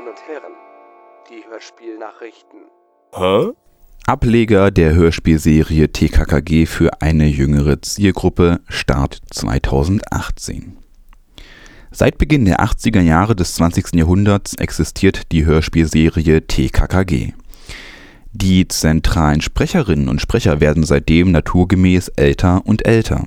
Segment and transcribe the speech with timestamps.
[0.00, 0.52] Damen und Herren,
[1.28, 2.60] die Hörspielnachrichten.
[3.14, 3.52] Hä?
[4.06, 10.78] Ableger der Hörspielserie TKKG für eine jüngere Zielgruppe Start 2018.
[11.90, 13.94] Seit Beginn der 80er Jahre des 20.
[13.94, 17.34] Jahrhunderts existiert die Hörspielserie TKKG.
[18.32, 23.24] Die zentralen Sprecherinnen und Sprecher werden seitdem naturgemäß älter und älter.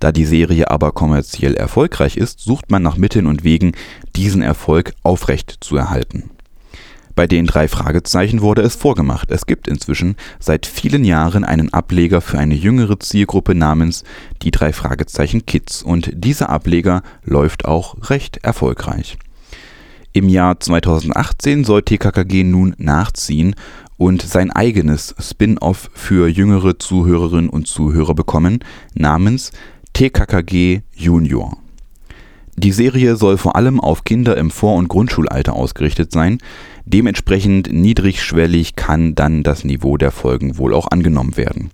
[0.00, 3.72] Da die Serie aber kommerziell erfolgreich ist, sucht man nach Mitteln und Wegen,
[4.14, 6.30] diesen Erfolg aufrecht zu erhalten.
[7.18, 9.32] Bei den drei Fragezeichen wurde es vorgemacht.
[9.32, 14.04] Es gibt inzwischen seit vielen Jahren einen Ableger für eine jüngere Zielgruppe namens
[14.42, 19.18] die drei Fragezeichen Kids und dieser Ableger läuft auch recht erfolgreich.
[20.12, 23.56] Im Jahr 2018 soll TKKG nun nachziehen
[23.96, 28.60] und sein eigenes Spin-off für jüngere Zuhörerinnen und Zuhörer bekommen,
[28.94, 29.50] namens
[29.98, 31.56] TKKG Junior.
[32.54, 36.38] Die Serie soll vor allem auf Kinder im Vor- und Grundschulalter ausgerichtet sein.
[36.84, 41.72] Dementsprechend niedrigschwellig kann dann das Niveau der Folgen wohl auch angenommen werden.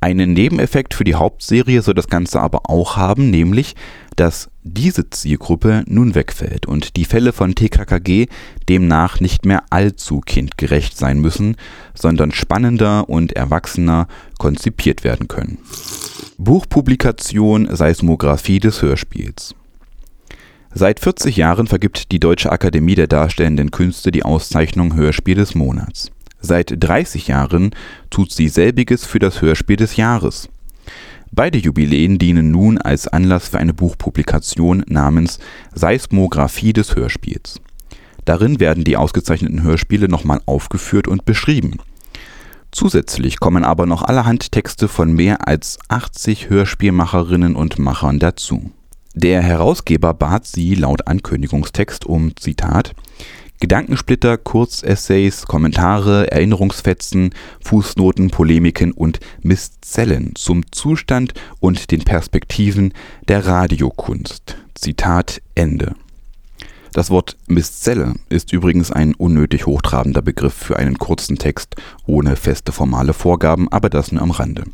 [0.00, 3.74] Einen Nebeneffekt für die Hauptserie soll das Ganze aber auch haben, nämlich,
[4.14, 8.26] dass diese Zielgruppe nun wegfällt und die Fälle von TKKG
[8.68, 11.56] demnach nicht mehr allzu kindgerecht sein müssen,
[11.94, 14.06] sondern spannender und erwachsener
[14.38, 15.58] konzipiert werden können.
[16.36, 19.56] Buchpublikation Seismographie des Hörspiels
[20.74, 26.10] Seit 40 Jahren vergibt die Deutsche Akademie der Darstellenden Künste die Auszeichnung Hörspiel des Monats.
[26.40, 27.70] Seit 30 Jahren
[28.10, 30.48] tut sie selbiges für das Hörspiel des Jahres.
[31.30, 35.38] Beide Jubiläen dienen nun als Anlass für eine Buchpublikation namens
[35.74, 37.60] Seismographie des Hörspiels.
[38.24, 41.78] Darin werden die ausgezeichneten Hörspiele nochmal aufgeführt und beschrieben.
[42.70, 48.70] Zusätzlich kommen aber noch allerhand Texte von mehr als 80 Hörspielmacherinnen und Machern dazu.
[49.14, 52.94] Der Herausgeber bat sie laut Ankündigungstext um Zitat
[53.60, 62.92] Gedankensplitter, Kurzessays, Kommentare, Erinnerungsfetzen, Fußnoten, Polemiken und Miszellen zum Zustand und den Perspektiven
[63.26, 64.56] der Radiokunst.
[64.74, 65.94] Zitat Ende.
[66.92, 71.76] Das Wort Miszelle ist übrigens ein unnötig hochtrabender Begriff für einen kurzen Text
[72.06, 74.64] ohne feste formale Vorgaben, aber das nur am Rande.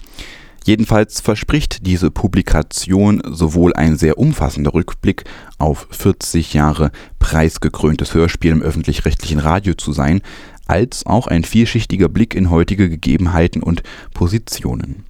[0.64, 5.24] Jedenfalls verspricht diese Publikation sowohl ein sehr umfassender Rückblick
[5.58, 10.22] auf 40 Jahre preisgekröntes Hörspiel im öffentlich-rechtlichen Radio zu sein,
[10.66, 13.82] als auch ein vielschichtiger Blick in heutige Gegebenheiten und
[14.14, 15.04] Positionen.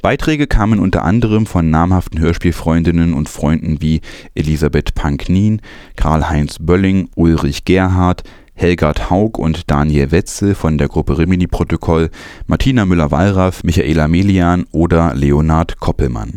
[0.00, 4.00] Beiträge kamen unter anderem von namhaften Hörspielfreundinnen und Freunden wie
[4.34, 5.60] Elisabeth Panknin,
[5.96, 8.22] Karl-Heinz Bölling, Ulrich Gerhardt,
[8.58, 12.10] Helgard Haug und Daniel Wetzel von der Gruppe Rimini Protokoll,
[12.48, 16.34] Martina Müller-Wallraff, Michaela Melian oder Leonard Koppelmann.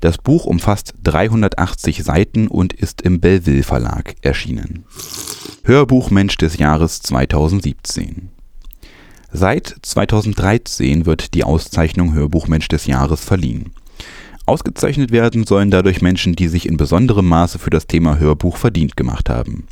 [0.00, 4.86] Das Buch umfasst 380 Seiten und ist im Belleville Verlag erschienen.
[5.64, 8.30] Hörbuchmensch des Jahres 2017
[9.30, 13.72] Seit 2013 wird die Auszeichnung Hörbuchmensch des Jahres verliehen.
[14.46, 18.96] Ausgezeichnet werden sollen dadurch Menschen, die sich in besonderem Maße für das Thema Hörbuch verdient
[18.96, 19.68] gemacht haben.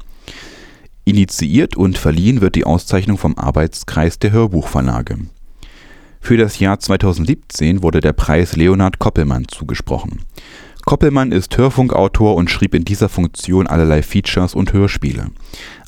[1.08, 5.16] Initiiert und verliehen wird die Auszeichnung vom Arbeitskreis der Hörbuchverlage.
[6.20, 10.26] Für das Jahr 2017 wurde der Preis Leonhard Koppelmann zugesprochen.
[10.84, 15.28] Koppelmann ist Hörfunkautor und schrieb in dieser Funktion allerlei Features und Hörspiele.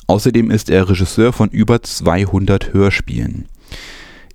[0.07, 3.45] Außerdem ist er Regisseur von über 200 Hörspielen.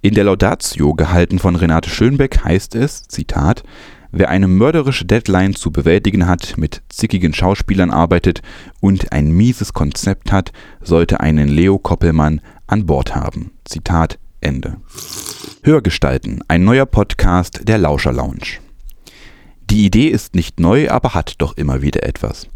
[0.02, 3.64] In der Laudatio, gehalten von Renate Schönbeck, heißt es, Zitat,
[4.12, 8.42] Wer eine mörderische Deadline zu bewältigen hat, mit zickigen Schauspielern arbeitet
[8.80, 13.52] und ein mieses Konzept hat, sollte einen Leo Koppelmann an Bord haben.
[13.64, 14.76] Zitat Ende.
[15.62, 18.60] Hörgestalten, ein neuer Podcast der Lauscher Lounge.
[19.70, 22.46] Die Idee ist nicht neu, aber hat doch immer wieder etwas.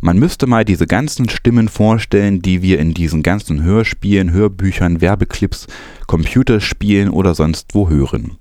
[0.00, 5.66] Man müsste mal diese ganzen Stimmen vorstellen, die wir in diesen ganzen Hörspielen, Hörbüchern, Werbeclips,
[6.06, 8.38] Computerspielen oder sonst wo hören.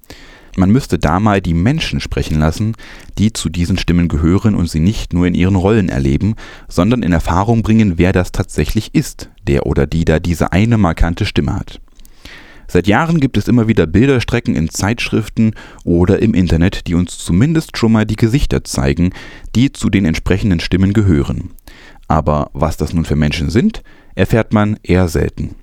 [0.57, 2.75] Man müsste da mal die Menschen sprechen lassen,
[3.18, 6.36] die zu diesen Stimmen gehören und sie nicht nur in ihren Rollen erleben,
[6.68, 11.25] sondern in Erfahrung bringen, wer das tatsächlich ist, der oder die da diese eine markante
[11.25, 11.80] Stimme hat.
[12.68, 17.75] Seit Jahren gibt es immer wieder Bilderstrecken in Zeitschriften oder im Internet, die uns zumindest
[17.75, 19.12] schon mal die Gesichter zeigen,
[19.56, 21.51] die zu den entsprechenden Stimmen gehören.
[22.07, 23.83] Aber was das nun für Menschen sind,
[24.15, 25.56] erfährt man eher selten.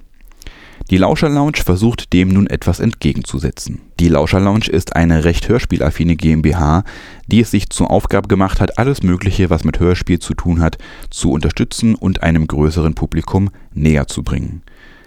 [0.90, 3.80] Die Lauscher Lounge versucht dem nun etwas entgegenzusetzen.
[4.00, 6.84] Die Lauscher Lounge ist eine recht hörspielaffine GmbH,
[7.26, 10.78] die es sich zur Aufgabe gemacht hat, alles Mögliche, was mit Hörspiel zu tun hat,
[11.10, 14.62] zu unterstützen und einem größeren Publikum näher zu bringen.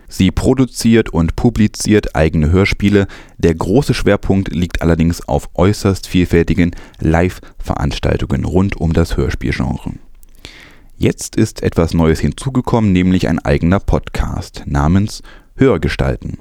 [0.07, 3.07] Sie produziert und publiziert eigene Hörspiele.
[3.37, 9.93] Der große Schwerpunkt liegt allerdings auf äußerst vielfältigen Live-Veranstaltungen rund um das Hörspielgenre.
[10.97, 15.23] Jetzt ist etwas Neues hinzugekommen, nämlich ein eigener Podcast namens
[15.61, 16.39] Hörgestalten.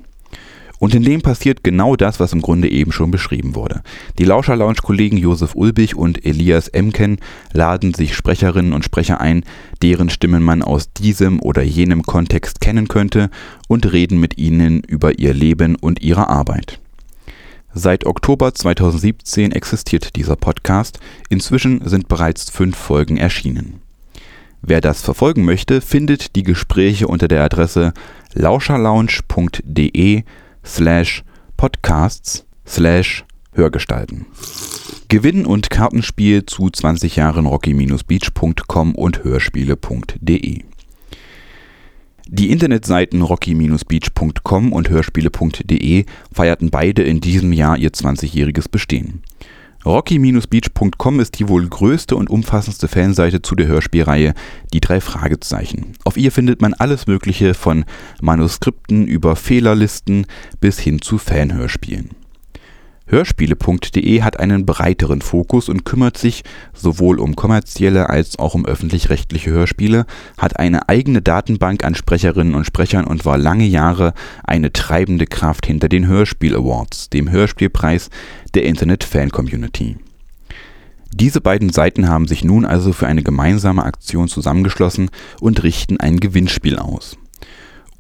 [0.81, 3.83] Und in dem passiert genau das, was im Grunde eben schon beschrieben wurde.
[4.19, 7.19] Die Lauscher Lounge Kollegen Josef Ulbich und Elias Emken
[7.53, 9.45] laden sich Sprecherinnen und Sprecher ein,
[9.83, 13.29] deren Stimmen man aus diesem oder jenem Kontext kennen könnte
[13.69, 16.81] und reden mit ihnen über ihr Leben und ihre Arbeit.
[17.75, 20.99] Seit Oktober 2017 existiert dieser Podcast.
[21.29, 23.83] Inzwischen sind bereits fünf Folgen erschienen.
[24.63, 27.93] Wer das verfolgen möchte, findet die Gespräche unter der Adresse
[28.35, 30.25] lauscherlounge.de
[30.65, 31.25] slash
[31.57, 34.27] podcasts slash Hörgestalten.
[35.09, 40.63] Gewinn- und Kartenspiel zu 20 Jahren rocky-beach.com und hörspiele.de.
[42.29, 49.25] Die Internetseiten rocky-beach.com und hörspiele.de feierten beide in diesem Jahr ihr 20-jähriges Bestehen.
[49.85, 54.35] Rocky-Beach.com ist die wohl größte und umfassendste Fanseite zu der Hörspielreihe
[54.75, 55.93] Die drei Fragezeichen.
[56.05, 57.85] Auf ihr findet man alles Mögliche von
[58.21, 60.27] Manuskripten über Fehlerlisten
[60.61, 62.11] bis hin zu Fanhörspielen.
[63.11, 69.51] Hörspiele.de hat einen breiteren Fokus und kümmert sich sowohl um kommerzielle als auch um öffentlich-rechtliche
[69.51, 70.07] Hörspiele,
[70.39, 74.15] hat eine eigene Datenbank an Sprecherinnen und Sprechern und war lange Jahre
[74.45, 78.11] eine treibende Kraft hinter den Hörspiel Awards, dem Hörspielpreis
[78.55, 79.97] der Internet-Fan-Community.
[81.13, 85.11] Diese beiden Seiten haben sich nun also für eine gemeinsame Aktion zusammengeschlossen
[85.41, 87.17] und richten ein Gewinnspiel aus.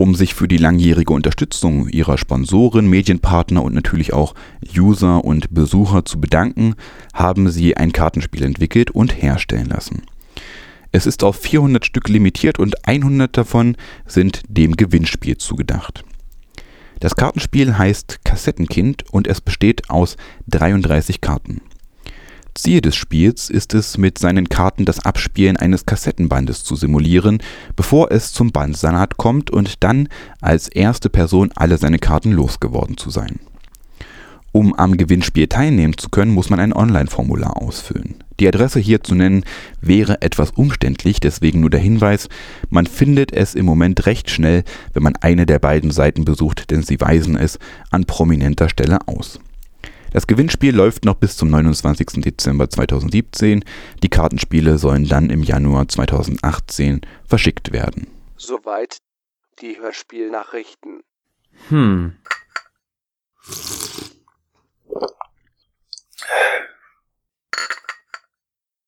[0.01, 4.35] Um sich für die langjährige Unterstützung ihrer Sponsoren, Medienpartner und natürlich auch
[4.75, 6.75] User und Besucher zu bedanken,
[7.13, 10.05] haben sie ein Kartenspiel entwickelt und herstellen lassen.
[10.91, 13.77] Es ist auf 400 Stück limitiert und 100 davon
[14.07, 16.03] sind dem Gewinnspiel zugedacht.
[17.01, 20.17] Das Kartenspiel heißt Kassettenkind und es besteht aus
[20.49, 21.61] 33 Karten.
[22.63, 27.43] Ziel des Spiels ist es, mit seinen Karten das Abspielen eines Kassettenbandes zu simulieren,
[27.75, 30.09] bevor es zum Bandsalat kommt und dann
[30.41, 33.41] als erste Person alle seine Karten losgeworden zu sein.
[34.53, 38.17] Um am Gewinnspiel teilnehmen zu können, muss man ein Online-Formular ausfüllen.
[38.41, 39.45] Die Adresse hier zu nennen
[39.81, 42.29] wäre etwas umständlich, deswegen nur der Hinweis,
[42.69, 46.83] man findet es im Moment recht schnell, wenn man eine der beiden Seiten besucht, denn
[46.83, 47.59] sie weisen es
[47.91, 49.41] an prominenter Stelle aus.
[50.13, 52.23] Das Gewinnspiel läuft noch bis zum 29.
[52.23, 53.65] Dezember 2017.
[54.03, 58.09] Die Kartenspiele sollen dann im Januar 2018 verschickt werden.
[58.37, 58.99] Soweit
[59.61, 61.03] die Hörspielnachrichten.
[61.69, 62.17] Hm.